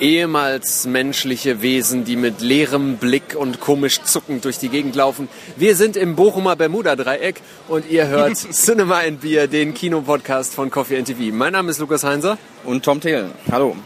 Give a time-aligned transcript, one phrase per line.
[0.00, 5.28] ehemals menschliche Wesen, die mit leerem Blick und komisch zuckend durch die Gegend laufen.
[5.56, 10.98] Wir sind im Bochumer Bermuda-Dreieck und ihr hört Cinema and Beer, den Kinopodcast von Coffee
[10.98, 11.34] and TV.
[11.34, 12.38] Mein Name ist Lukas Heinzer.
[12.64, 13.32] Und Tom Thelen.
[13.50, 13.76] Hallo.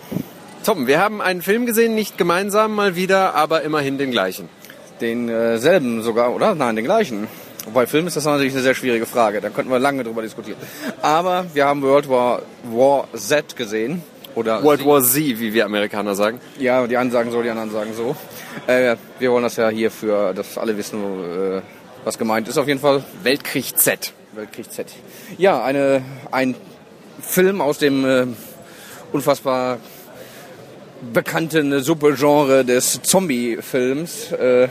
[0.64, 4.49] Tom, wir haben einen Film gesehen, nicht gemeinsam mal wieder, aber immerhin den gleichen.
[5.01, 6.54] Denselben äh, sogar, oder?
[6.54, 7.29] Nein, den gleichen.
[7.65, 9.40] Wobei Film ist das natürlich eine sehr schwierige Frage.
[9.40, 10.59] Da könnten wir lange drüber diskutieren.
[11.03, 14.03] Aber wir haben World War, War Z gesehen.
[14.38, 16.41] Oder World War Z, wie wir Amerikaner sagen.
[16.60, 18.15] Ja, die einen sagen so, die anderen sagen so.
[18.69, 21.60] Äh, wir wollen das ja hier für, dass alle wissen, äh,
[22.05, 22.56] was gemeint ist.
[22.56, 24.12] Auf jeden Fall Weltkrieg Z.
[24.34, 24.87] Weltkrieg Z.
[25.38, 26.55] Ja, eine, ein
[27.20, 28.27] Film aus dem äh,
[29.12, 29.79] unfassbar
[31.12, 34.30] bekannten Subgenre des Zombie-Films.
[34.32, 34.68] Äh,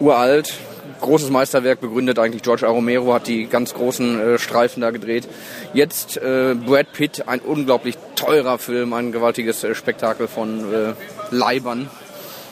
[0.00, 0.54] uralt,
[1.00, 2.42] großes Meisterwerk begründet eigentlich.
[2.42, 2.70] George A.
[2.70, 5.28] Romero hat die ganz großen äh, Streifen da gedreht.
[5.72, 10.92] Jetzt äh, Brad Pitt, ein unglaublich teurer Film, ein gewaltiges äh, Spektakel von äh,
[11.30, 11.88] Leibern.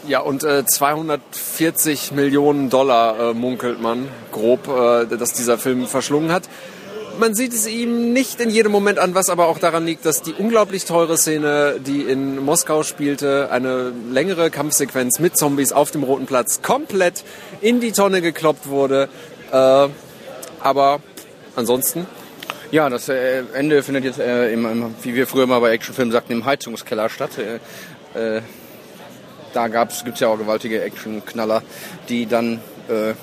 [0.07, 6.31] Ja, und äh, 240 Millionen Dollar äh, munkelt man grob, äh, dass dieser Film verschlungen
[6.31, 6.49] hat.
[7.19, 10.23] Man sieht es ihm nicht in jedem Moment an, was aber auch daran liegt, dass
[10.23, 16.03] die unglaublich teure Szene, die in Moskau spielte, eine längere Kampfsequenz mit Zombies auf dem
[16.03, 17.25] Roten Platz, komplett
[17.61, 19.09] in die Tonne gekloppt wurde.
[19.53, 19.89] Äh,
[20.61, 21.01] aber
[21.57, 22.07] ansonsten
[22.75, 26.11] ja, das äh, Ende findet jetzt, äh, im, im, wie wir früher mal bei Actionfilmen
[26.11, 27.31] sagten, im Heizungskeller statt.
[27.39, 28.43] Äh, äh
[29.53, 31.63] da gibt es ja auch gewaltige Actionknaller,
[32.09, 33.15] die dann äh,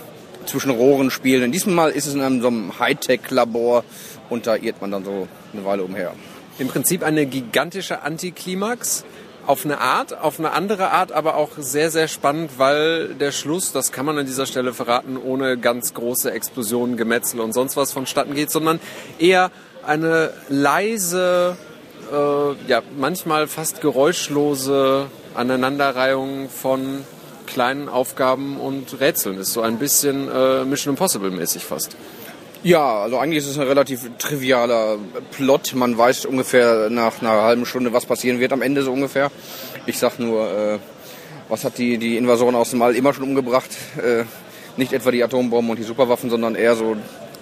[0.45, 1.44] zwischen Rohren spielen.
[1.44, 3.84] In diesem Mal ist es in einem so einem Hightech-Labor
[4.30, 6.14] und da irrt man dann so eine Weile umher.
[6.59, 9.03] Im Prinzip eine gigantische Antiklimax
[9.47, 13.72] auf eine Art, auf eine andere Art, aber auch sehr, sehr spannend, weil der Schluss,
[13.72, 17.92] das kann man an dieser Stelle verraten, ohne ganz große Explosionen, Gemetzel und sonst was
[17.92, 18.80] vonstatten geht, sondern
[19.17, 19.52] eher
[19.86, 21.58] eine leise,
[22.12, 27.03] äh, ja, manchmal fast geräuschlose Aneinanderreihung von
[27.45, 29.38] kleinen Aufgaben und Rätseln.
[29.38, 31.95] Ist so ein bisschen äh, Mission Impossible mäßig fast.
[32.63, 34.97] Ja, also eigentlich ist es ein relativ trivialer
[35.31, 35.74] Plot.
[35.74, 39.31] Man weiß ungefähr nach einer halben Stunde, was passieren wird am Ende so ungefähr.
[39.88, 40.79] Ich sag nur, äh,
[41.50, 43.72] was hat die, die Invasoren aus dem All immer schon umgebracht?
[43.97, 44.25] Äh,
[44.78, 46.96] nicht etwa die Atombomben und die Superwaffen, sondern eher so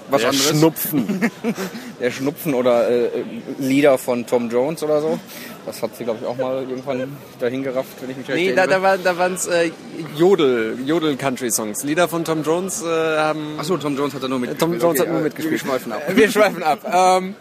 [0.10, 0.50] was Der anderes.
[0.50, 1.32] Schnupfen.
[2.00, 3.10] Der Schnupfen oder äh,
[3.60, 5.20] Lieder von Tom Jones oder so.
[5.66, 8.56] Das hat sie, glaube ich, auch mal irgendwann dahin gerafft, wenn ich mich recht Nee,
[8.56, 9.72] da, da, war, da waren es äh,
[10.16, 11.84] Jodel, Jodel-Country-Songs.
[11.84, 13.60] Lieder von Tom Jones äh, haben...
[13.60, 14.60] Achso, Tom Jones hat da nur mitgespielt.
[14.60, 15.52] Tom Jones okay, hat nur mitgespielt.
[15.52, 16.02] Wir schweifen ab.
[16.16, 16.80] Wir schweifen ab.
[16.92, 17.36] Ähm,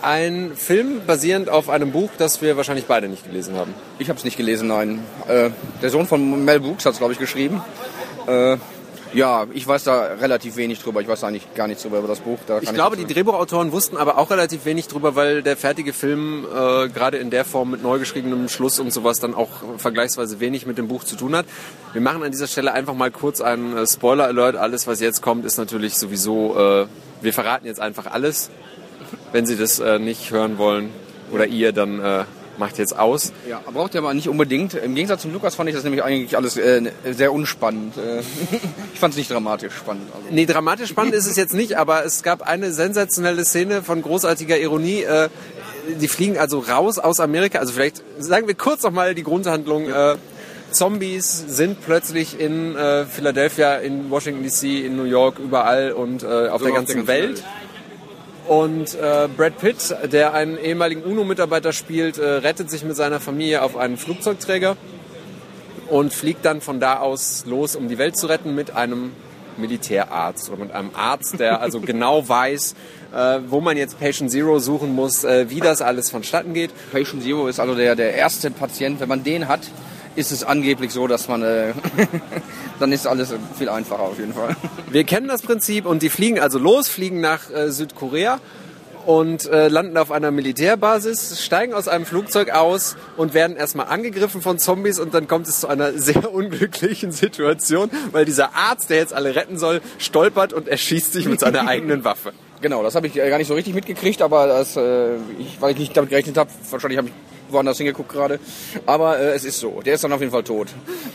[0.00, 3.74] ein Film basierend auf einem Buch, das wir wahrscheinlich beide nicht gelesen haben.
[3.98, 5.00] Ich habe es nicht gelesen, nein.
[5.26, 5.50] Äh,
[5.82, 7.60] der Sohn von Mel Brooks hat es, glaube ich, geschrieben.
[8.26, 8.56] Äh,
[9.14, 11.00] ja, ich weiß da relativ wenig drüber.
[11.00, 12.38] Ich weiß eigentlich gar nichts drüber über das Buch.
[12.46, 16.44] Da ich glaube, die Drehbuchautoren wussten aber auch relativ wenig drüber, weil der fertige Film
[16.44, 19.48] äh, gerade in der Form mit neu geschriebenem Schluss und sowas dann auch
[19.78, 21.46] vergleichsweise wenig mit dem Buch zu tun hat.
[21.92, 24.56] Wir machen an dieser Stelle einfach mal kurz einen äh, Spoiler-Alert.
[24.56, 26.86] Alles, was jetzt kommt, ist natürlich sowieso, äh,
[27.22, 28.50] wir verraten jetzt einfach alles.
[29.32, 30.90] Wenn Sie das äh, nicht hören wollen
[31.32, 32.24] oder ihr, dann äh,
[32.58, 33.32] macht jetzt aus.
[33.48, 34.74] Ja, braucht ihr aber nicht unbedingt.
[34.74, 37.96] Im Gegensatz zum Lukas fand ich das nämlich eigentlich alles äh, sehr unspannend.
[37.96, 38.20] Äh,
[38.94, 40.08] ich fand es nicht dramatisch spannend.
[40.14, 40.26] Also.
[40.30, 44.58] Nee, dramatisch spannend ist es jetzt nicht, aber es gab eine sensationelle Szene von großartiger
[44.58, 45.02] Ironie.
[45.02, 45.28] Äh,
[46.00, 47.58] die fliegen also raus aus Amerika.
[47.58, 49.88] Also vielleicht sagen wir kurz nochmal die Grundhandlung.
[49.88, 50.16] Äh,
[50.70, 56.48] Zombies sind plötzlich in äh, Philadelphia, in Washington DC, in New York, überall und äh,
[56.48, 57.28] auf so der ganzen auf der Welt.
[57.38, 57.44] Welt.
[58.48, 63.60] Und äh, Brad Pitt, der einen ehemaligen UNO-Mitarbeiter spielt, äh, rettet sich mit seiner Familie
[63.62, 64.78] auf einen Flugzeugträger
[65.88, 69.12] und fliegt dann von da aus los, um die Welt zu retten mit einem
[69.58, 72.74] Militärarzt oder mit einem Arzt, der also genau weiß,
[73.14, 76.70] äh, wo man jetzt Patient Zero suchen muss, äh, wie das alles vonstatten geht.
[76.90, 79.60] Patient Zero ist also der, der erste Patient, wenn man den hat,
[80.18, 81.72] ist es angeblich so, dass man, äh,
[82.80, 84.56] dann ist alles viel einfacher auf jeden Fall.
[84.90, 88.40] Wir kennen das Prinzip und die fliegen also los, fliegen nach äh, Südkorea
[89.06, 94.42] und äh, landen auf einer Militärbasis, steigen aus einem Flugzeug aus und werden erstmal angegriffen
[94.42, 98.98] von Zombies und dann kommt es zu einer sehr unglücklichen Situation, weil dieser Arzt, der
[98.98, 102.32] jetzt alle retten soll, stolpert und erschießt sich mit seiner eigenen Waffe.
[102.60, 105.72] Genau, das habe ich äh, gar nicht so richtig mitgekriegt, aber das, äh, ich, weil
[105.72, 107.14] ich nicht damit gerechnet habe, wahrscheinlich habe ich
[107.50, 108.40] woanders hingeguckt gerade.
[108.86, 109.80] Aber äh, es ist so.
[109.80, 110.68] Der ist dann auf jeden Fall tot.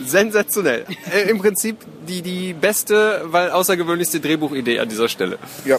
[0.06, 0.86] Sensationell.
[1.14, 5.38] äh, Im Prinzip die, die beste, weil außergewöhnlichste Drehbuchidee an dieser Stelle.
[5.66, 5.78] Ja,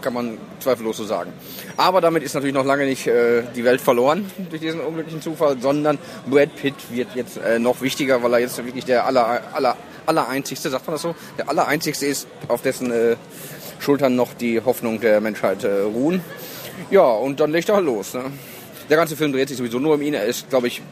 [0.00, 1.32] kann man zweifellos so sagen.
[1.76, 5.56] Aber damit ist natürlich noch lange nicht äh, die Welt verloren durch diesen unglücklichen Zufall,
[5.60, 5.98] sondern
[6.28, 9.76] Brad Pitt wird jetzt äh, noch wichtiger, weil er jetzt wirklich der aller, aller,
[10.06, 13.16] aller einzigste, sagt man das so, der aller einzigste ist, auf dessen äh,
[13.78, 16.20] Schultern noch die Hoffnung der Menschheit äh, ruhen.
[16.90, 18.14] Ja, und dann legt er halt los.
[18.14, 18.24] Ne?
[18.88, 20.14] Der ganze Film dreht sich sowieso nur um ihn.
[20.14, 20.82] Er ist, glaube ich,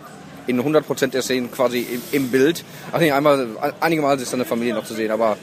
[0.46, 2.64] in 100% der Szenen quasi im, im Bild.
[2.90, 3.46] Ach nee, einmal,
[3.80, 5.36] einige Mal ist seine Familie noch zu sehen, aber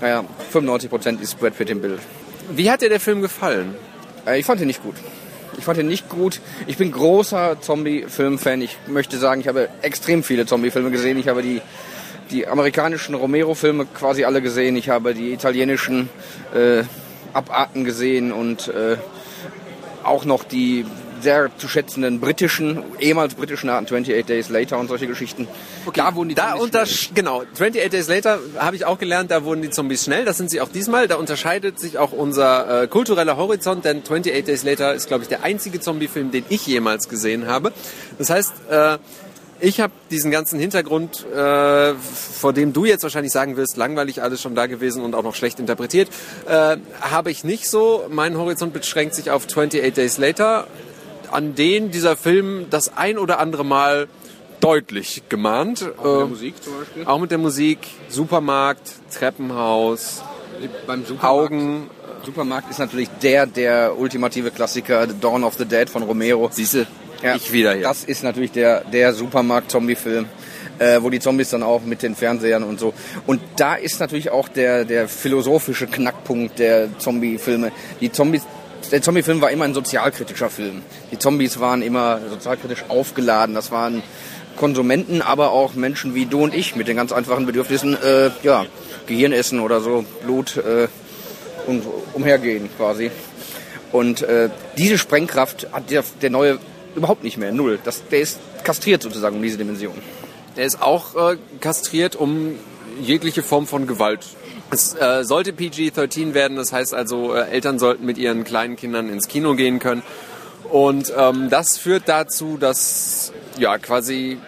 [0.00, 2.00] naja, 95% ist Brad Pitt im Bild.
[2.50, 3.74] Wie hat dir der Film gefallen?
[4.26, 4.96] Äh, ich fand ihn nicht gut.
[5.58, 6.40] Ich fand ihn nicht gut.
[6.66, 8.60] Ich bin großer Zombie-Film-Fan.
[8.60, 11.18] Ich möchte sagen, ich habe extrem viele Zombie-Filme gesehen.
[11.18, 11.62] Ich habe die,
[12.30, 14.76] die amerikanischen Romero-Filme quasi alle gesehen.
[14.76, 16.08] Ich habe die italienischen
[16.54, 16.82] äh,
[17.32, 18.96] Abarten gesehen und äh,
[20.02, 20.84] auch noch die
[21.20, 25.48] sehr zu schätzenden britischen, ehemals britischen Arten, 28 Days Later und solche Geschichten.
[25.86, 26.84] Okay, da wurden die da unter
[27.14, 30.24] genau 28 Days Later habe ich auch gelernt, da wurden die Zombies schnell.
[30.24, 31.08] Das sind sie auch diesmal.
[31.08, 35.28] Da unterscheidet sich auch unser äh, kultureller Horizont, denn 28 Days Later ist glaube ich
[35.28, 37.72] der einzige Zombie-Film, den ich jemals gesehen habe.
[38.18, 38.98] Das heißt äh,
[39.60, 44.42] ich habe diesen ganzen Hintergrund, äh, vor dem du jetzt wahrscheinlich sagen wirst, langweilig alles
[44.42, 46.08] schon da gewesen und auch noch schlecht interpretiert,
[46.46, 48.06] äh, habe ich nicht so.
[48.10, 50.66] Mein Horizont beschränkt sich auf 28 Days Later
[51.30, 54.08] an denen dieser Film das ein oder andere Mal
[54.60, 55.82] deutlich gemahnt.
[55.98, 57.04] Auch mit der ähm, Musik zum Beispiel?
[57.06, 57.78] Auch mit der Musik,
[58.08, 60.22] Supermarkt, Treppenhaus,
[60.86, 61.90] beim Supermarkt, Augen.
[62.24, 66.48] Supermarkt ist natürlich der, der ultimative Klassiker, The Dawn of the Dead von Romero.
[66.50, 66.86] Siehste,
[67.22, 67.82] ja, ich wieder hier.
[67.82, 70.26] Das ist natürlich der, der Supermarkt-Zombie-Film.
[70.78, 72.92] Äh, wo die Zombies dann auch mit den Fernsehern und so.
[73.26, 77.72] Und da ist natürlich auch der, der philosophische Knackpunkt der Zombie-Filme.
[78.02, 78.42] Die Zombies
[78.90, 80.82] der Zombie-Film war immer ein sozialkritischer Film.
[81.10, 83.54] Die Zombies waren immer sozialkritisch aufgeladen.
[83.54, 84.02] Das waren
[84.56, 88.66] Konsumenten, aber auch Menschen wie du und ich mit den ganz einfachen Bedürfnissen, äh, ja,
[89.06, 90.88] Gehirn essen oder so, Blut äh,
[91.66, 91.84] und
[92.14, 93.10] umhergehen quasi.
[93.92, 96.58] Und äh, diese Sprengkraft hat der, der neue
[96.96, 97.78] überhaupt nicht mehr, null.
[97.84, 99.94] Das, der ist kastriert sozusagen um diese Dimension.
[100.56, 102.54] Der ist auch äh, kastriert um
[103.00, 104.26] jegliche Form von Gewalt
[104.70, 109.08] es äh, sollte PG-13 werden, das heißt also, äh, Eltern sollten mit ihren kleinen Kindern
[109.08, 110.02] ins Kino gehen können.
[110.70, 114.38] Und ähm, das führt dazu, dass ja quasi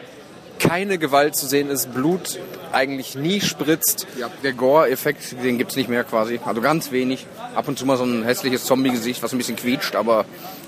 [0.58, 2.40] keine Gewalt zu sehen ist, Blut
[2.72, 4.06] eigentlich nie spritzt.
[4.18, 6.40] Ja, der Gore-Effekt, den gibt es nicht mehr quasi.
[6.44, 7.26] Also ganz wenig.
[7.54, 10.24] Ab und zu mal so ein hässliches Zombie-Gesicht, was ein bisschen quietscht, aber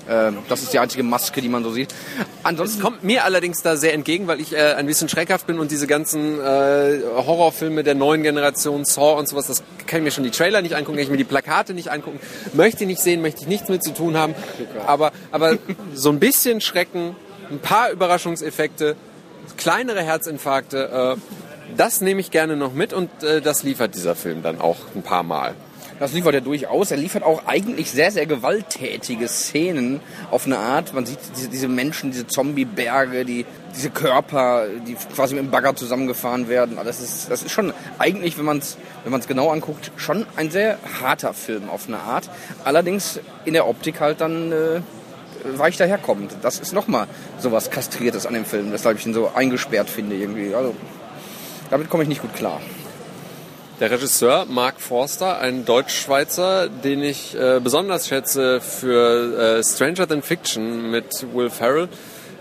[0.07, 1.93] äh, das ist die einzige Maske, die man so sieht.
[2.43, 5.59] Ansonsten es kommt mir allerdings da sehr entgegen, weil ich äh, ein bisschen schreckhaft bin
[5.59, 10.11] und diese ganzen äh, Horrorfilme der neuen Generation, Saw und sowas, das kann ich mir
[10.11, 12.19] schon die Trailer nicht angucken, kann ich mir die Plakate nicht angucken,
[12.53, 14.35] möchte ich nicht sehen, möchte ich nichts mit zu tun haben.
[14.85, 15.57] Aber, aber
[15.93, 17.15] so ein bisschen Schrecken,
[17.49, 18.95] ein paar Überraschungseffekte,
[19.57, 24.43] kleinere Herzinfarkte, äh, das nehme ich gerne noch mit und äh, das liefert dieser Film
[24.43, 25.55] dann auch ein paar Mal.
[26.01, 26.89] Das liefert er durchaus.
[26.89, 29.99] Er liefert auch eigentlich sehr, sehr gewalttätige Szenen
[30.31, 30.95] auf eine Art.
[30.95, 33.45] Man sieht diese, diese Menschen, diese Zombie-Berge, die,
[33.75, 36.79] diese Körper, die quasi mit dem Bagger zusammengefahren werden.
[36.83, 40.79] Das ist, das ist schon eigentlich, wenn man es wenn genau anguckt, schon ein sehr
[41.01, 42.31] harter Film auf eine Art.
[42.63, 44.81] Allerdings in der Optik halt dann äh,
[45.55, 46.35] weich daherkommt.
[46.41, 47.05] Das ist nochmal
[47.37, 50.55] sowas Kastriertes an dem Film, weshalb ich ihn so eingesperrt finde irgendwie.
[50.55, 50.73] Also
[51.71, 52.61] damit komme ich nicht gut klar.
[53.79, 60.21] Der Regisseur Mark Forster, ein Deutsch-Schweizer, den ich äh, besonders schätze für äh, Stranger Than
[60.21, 61.89] Fiction mit Will Ferrell.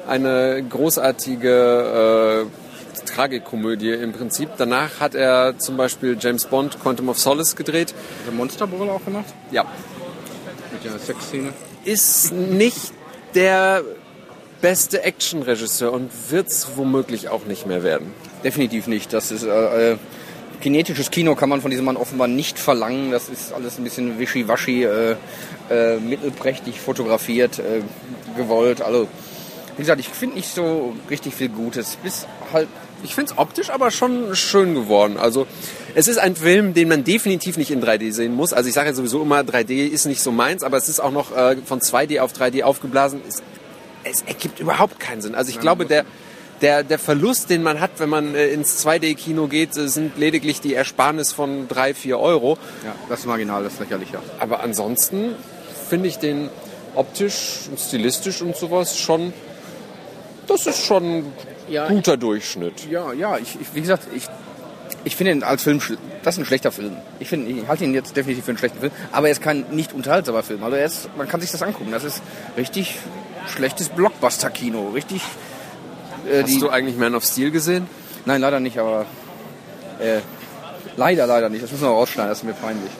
[0.06, 4.50] Eine großartige äh, Tragikomödie im Prinzip.
[4.58, 7.94] Danach hat er zum Beispiel James Bond Quantum of Solace gedreht.
[7.94, 9.32] Hat er Monster Ball auch gemacht?
[9.50, 9.64] Ja.
[10.72, 11.54] Mit der Sexszene?
[11.84, 12.92] Ist nicht
[13.34, 13.82] der
[14.60, 18.12] beste Action-Regisseur und wird es womöglich auch nicht mehr werden.
[18.44, 19.12] Definitiv nicht.
[19.12, 19.96] Das ist äh, äh
[20.60, 23.10] kinetisches Kino kann man von diesem Mann offenbar nicht verlangen.
[23.10, 25.16] Das ist alles ein bisschen wischiwaschi, äh,
[25.70, 27.80] äh, mittelprächtig fotografiert, äh,
[28.36, 28.82] gewollt.
[28.82, 29.08] Also,
[29.76, 31.96] wie gesagt, ich finde nicht so richtig viel Gutes.
[32.02, 32.68] Bis halt.
[33.02, 35.16] Ich finde es optisch aber schon schön geworden.
[35.16, 35.46] Also
[35.94, 38.52] es ist ein Film, den man definitiv nicht in 3D sehen muss.
[38.52, 41.10] Also ich sage ja sowieso immer, 3D ist nicht so meins, aber es ist auch
[41.10, 43.22] noch äh, von 2D auf 3D aufgeblasen.
[43.26, 43.42] Es,
[44.04, 45.34] es ergibt überhaupt keinen Sinn.
[45.34, 46.04] Also ich ja, glaube, der
[46.60, 50.60] der, der Verlust, den man hat, wenn man äh, ins 2D-Kino geht, äh, sind lediglich
[50.60, 52.58] die Ersparnis von 3, 4 Euro.
[52.84, 54.22] Ja, das ist marginal, das ist lächerlich, ja.
[54.38, 55.34] Aber ansonsten
[55.88, 56.50] finde ich den
[56.94, 59.32] optisch und stilistisch und sowas schon,
[60.46, 61.32] das ist schon ein
[61.68, 62.90] ja, guter Durchschnitt.
[62.90, 64.24] Ja, ja, ich, ich, wie gesagt, ich,
[65.04, 65.80] ich finde ihn als Film,
[66.22, 66.96] das ist ein schlechter Film.
[67.20, 69.64] Ich finde, ich halte ihn jetzt definitiv für einen schlechten Film, aber er ist kein
[69.70, 70.62] nicht unterhaltsamer Film.
[70.62, 71.90] Also er ist, man kann sich das angucken.
[71.92, 72.20] Das ist
[72.56, 72.98] richtig
[73.46, 75.22] schlechtes Blockbuster-Kino, richtig
[76.28, 77.86] äh, Hast du eigentlich Man of Steel gesehen?
[78.26, 79.06] Nein, leider nicht, aber
[80.00, 80.20] äh,
[80.96, 81.62] leider, leider nicht.
[81.62, 82.90] Das müssen wir rausschneiden, das ist mir peinlich.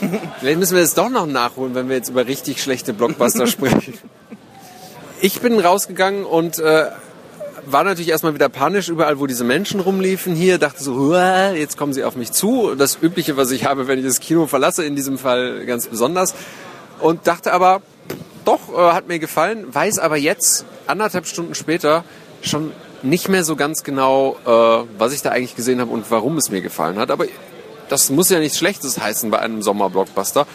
[0.40, 3.94] Vielleicht müssen wir es doch noch nachholen, wenn wir jetzt über richtig schlechte Blockbuster sprechen.
[5.20, 6.86] Ich bin rausgegangen und äh,
[7.66, 11.92] war natürlich erstmal wieder panisch überall, wo diese Menschen rumliefen hier, dachte so, jetzt kommen
[11.92, 12.74] sie auf mich zu.
[12.74, 16.34] Das Übliche, was ich habe, wenn ich das Kino verlasse, in diesem Fall ganz besonders.
[16.98, 17.82] Und dachte aber,
[18.44, 22.04] doch, äh, hat mir gefallen, weiß aber jetzt, anderthalb Stunden später,
[22.42, 22.72] schon
[23.02, 26.50] nicht mehr so ganz genau, äh, was ich da eigentlich gesehen habe und warum es
[26.50, 27.10] mir gefallen hat.
[27.10, 27.26] Aber
[27.88, 30.46] das muss ja nichts Schlechtes heißen bei einem Sommerblockbuster.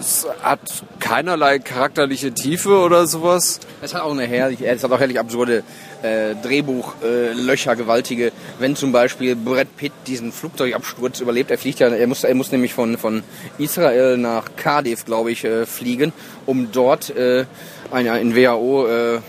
[0.00, 0.60] Es hat
[1.00, 3.60] keinerlei charakterliche Tiefe oder sowas.
[3.82, 5.62] Es hat auch eine herrlich, es hat auch herrlich absurde
[6.02, 8.32] äh, Drehbuchlöcher, äh, gewaltige.
[8.58, 12.52] Wenn zum Beispiel Brad Pitt diesen Flugzeugabsturz überlebt, er fliegt ja, er muss, er muss
[12.52, 13.22] nämlich von, von
[13.58, 16.12] Israel nach Cardiff, glaube ich, äh, fliegen,
[16.46, 17.44] um dort äh,
[17.90, 19.20] ein, ein WHO äh,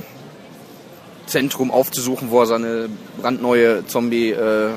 [1.33, 4.69] Zentrum aufzusuchen, wo er seine brandneue Zombie äh,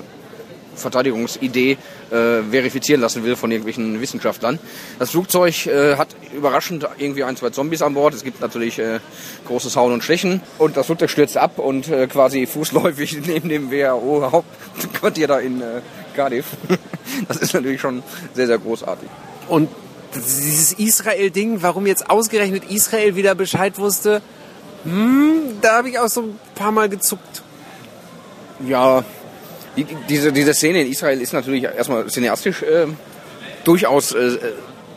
[2.10, 4.58] äh, verifizieren lassen will von irgendwelchen Wissenschaftlern.
[4.98, 8.14] Das Flugzeug äh, hat überraschend irgendwie ein, zwei Zombies an Bord.
[8.14, 9.00] Es gibt natürlich äh,
[9.46, 10.40] großes Hauen und Stechen.
[10.56, 15.82] Und das Flugzeug stürzt ab und äh, quasi fußläufig neben dem WHO-Hauptquartier da in äh,
[16.14, 16.46] Cardiff.
[17.28, 19.10] das ist natürlich schon sehr, sehr großartig.
[19.48, 19.68] Und
[20.14, 24.22] dieses Israel-Ding, warum jetzt ausgerechnet Israel wieder Bescheid wusste,
[24.86, 27.42] hm, da habe ich auch so ein paar Mal gezuckt.
[28.66, 29.04] Ja,
[29.76, 32.86] die, diese, diese Szene in Israel ist natürlich erstmal cineastisch äh,
[33.64, 34.38] durchaus äh,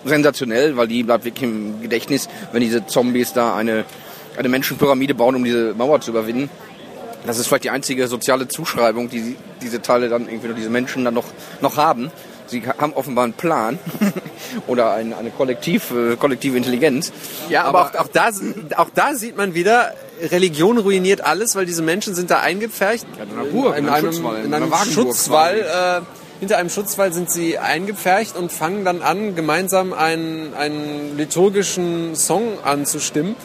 [0.06, 3.84] sensationell, weil die bleibt wirklich im Gedächtnis, wenn diese Zombies da eine,
[4.38, 6.50] eine Menschenpyramide bauen, um diese Mauer zu überwinden.
[7.26, 11.14] Das ist vielleicht die einzige soziale Zuschreibung, die diese Teile dann irgendwie, diese Menschen dann
[11.14, 11.26] noch,
[11.62, 12.12] noch haben.
[12.50, 13.80] Sie haben offenbar einen Plan
[14.68, 17.12] oder eine, eine kollektiv, äh, kollektive Intelligenz.
[17.50, 18.30] Ja, aber, aber auch, auch, da,
[18.78, 23.06] auch da sieht man wieder, Religion ruiniert alles, weil diese Menschen sind da eingepfercht.
[23.18, 25.60] Ja, in, Burg, in, in, einem, Schutzwall, in einem Schutzwall.
[25.60, 26.02] Äh,
[26.40, 32.64] hinter einem Schutzwall sind sie eingepfercht und fangen dann an, gemeinsam einen, einen liturgischen Song
[32.64, 33.36] anzustimmen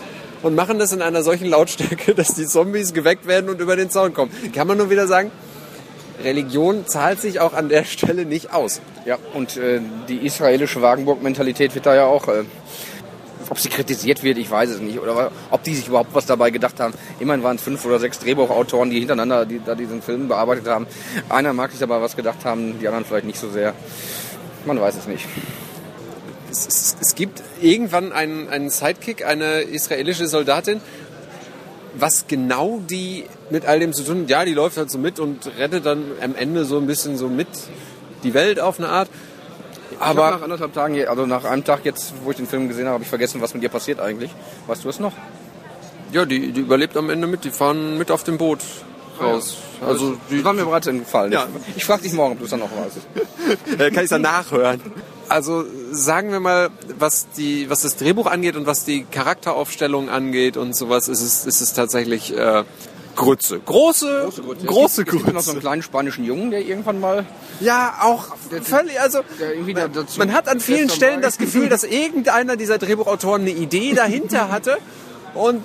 [0.44, 3.90] und machen das in einer solchen Lautstärke, dass die Zombies geweckt werden und über den
[3.90, 4.30] Zaun kommen.
[4.54, 5.32] Kann man nur wieder sagen,
[6.23, 8.80] Religion zahlt sich auch an der Stelle nicht aus.
[9.04, 12.44] Ja, und äh, die israelische Wagenburg-Mentalität wird da ja auch, äh,
[13.50, 15.00] ob sie kritisiert wird, ich weiß es nicht.
[15.00, 16.94] Oder ob die sich überhaupt was dabei gedacht haben.
[17.21, 20.87] Immerhin waren es fünf oder sechs Drehbuchautoren, die hintereinander die, da diesen Film bearbeitet haben.
[21.28, 23.75] Einer mag sich aber was gedacht haben, die anderen vielleicht nicht so sehr.
[24.64, 25.26] Man weiß es nicht.
[26.50, 30.80] Es, es, es gibt irgendwann einen, einen Sidekick, eine israelische Soldatin,
[31.96, 35.46] was genau die mit all dem zu tun, ja, die läuft halt so mit und
[35.58, 37.48] rettet dann am Ende so ein bisschen so mit
[38.22, 39.08] die Welt auf eine Art.
[40.00, 42.94] Aber nach anderthalb Tagen, also nach einem Tag jetzt, wo ich den Film gesehen habe,
[42.94, 44.30] habe ich vergessen, was mit ihr passiert eigentlich.
[44.66, 45.12] Weißt du es noch?
[46.12, 47.44] Ja, die, die überlebt am Ende mit.
[47.44, 48.60] Die fahren mit auf dem Boot
[49.21, 49.56] raus.
[49.80, 49.88] Ah, ja.
[49.88, 51.33] Also die war mir bereits entgefallen.
[51.33, 51.47] Ja.
[51.71, 53.78] Ich, ich frage dich morgen, ob du es dann noch weißt.
[53.78, 54.80] Kann ich es dann nachhören.
[55.28, 60.56] Also sagen wir mal, was die, was das Drehbuch angeht und was die Charakteraufstellung angeht
[60.56, 62.64] und sowas, ist es, ist es tatsächlich äh,
[63.14, 63.61] Grütze.
[63.61, 64.66] Große, große Grütze.
[64.66, 67.25] Große es gibt noch so einen kleinen spanischen Jungen, der irgendwann mal.
[67.61, 69.21] Ja, auch der, völlig, also
[69.73, 74.50] man, man, hat an vielen Stellen das Gefühl, dass irgendeiner dieser Drehbuchautoren eine Idee dahinter
[74.50, 74.78] hatte
[75.35, 75.62] und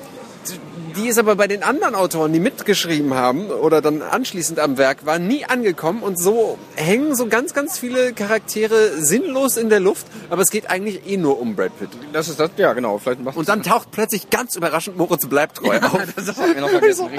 [0.95, 5.05] die ist aber bei den anderen Autoren, die mitgeschrieben haben oder dann anschließend am Werk
[5.05, 6.01] waren, nie angekommen.
[6.03, 10.07] Und so hängen so ganz, ganz viele Charaktere sinnlos in der Luft.
[10.29, 11.89] Aber es geht eigentlich eh nur um Brad Pitt.
[12.11, 12.97] Das ist das, ja genau.
[12.97, 16.01] Vielleicht und dann taucht plötzlich ganz überraschend Moritz bleibt treu ja, auf.
[16.15, 17.05] Das haben wir noch vergessen.
[17.05, 17.13] und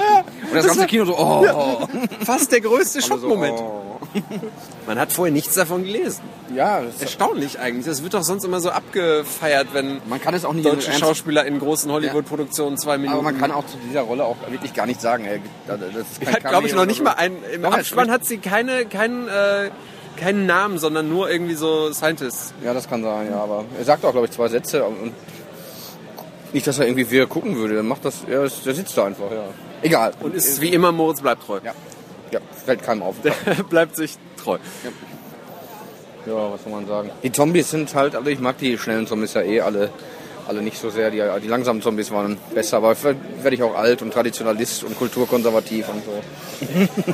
[0.53, 1.43] das, das ganze Kino so, oh.
[1.43, 1.87] Ja,
[2.25, 3.57] fast der größte Schockmoment.
[3.57, 3.90] So, oh.
[4.87, 6.21] Man hat vorher nichts davon gelesen.
[6.55, 7.85] Ja, erstaunlich eigentlich.
[7.85, 11.45] Das wird doch sonst immer so abgefeiert, wenn man kann es auch nicht deutsche Schauspieler
[11.45, 13.13] in großen Hollywood-Produktionen zwei Minuten.
[13.13, 15.25] Aber man kann auch zu dieser Rolle auch wirklich gar nichts sagen.
[15.67, 17.37] Das hat, glaube ich, noch nicht mal einen.
[17.53, 19.71] Im Doch, Abspann hat sie keine, keinen, äh,
[20.17, 22.53] keinen Namen, sondern nur irgendwie so Scientists.
[22.63, 23.37] Ja, das kann sein, ja.
[23.37, 25.13] Aber er sagt auch, glaube ich, zwei Sätze und
[26.53, 27.77] nicht, dass er irgendwie wieder gucken würde.
[27.77, 29.45] Er macht das, er, der sitzt da einfach, ja.
[29.81, 30.13] Egal.
[30.19, 31.59] Und ist wie immer Moritz bleibt treu.
[31.63, 31.73] Ja.
[32.31, 33.15] Ja, fällt keinem auf.
[33.21, 33.33] Der
[33.69, 34.57] bleibt sich treu.
[36.25, 36.33] Ja.
[36.33, 36.51] ja.
[36.51, 37.11] was soll man sagen?
[37.23, 39.89] Die Zombies sind halt, also ich mag die schnellen Zombies ja eh alle,
[40.47, 41.11] alle nicht so sehr.
[41.11, 45.87] Die, die langsamen Zombies waren besser, aber werde ich auch alt und Traditionalist und kulturkonservativ
[45.89, 47.13] und so.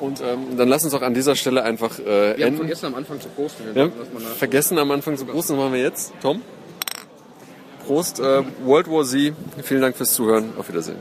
[0.00, 2.44] Und ähm, dann lass uns auch an dieser Stelle einfach äh, wir enden.
[2.44, 3.64] Haben vergessen am Anfang zu posten.
[3.74, 3.90] Ja,
[4.38, 6.14] vergessen am Anfang zu posten, machen wir jetzt.
[6.22, 6.40] Tom?
[7.86, 9.34] Prost, äh, World War Z.
[9.62, 10.52] Vielen Dank fürs Zuhören.
[10.56, 10.96] Auf Wiedersehen.